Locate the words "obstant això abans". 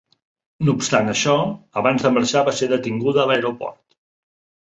0.79-2.07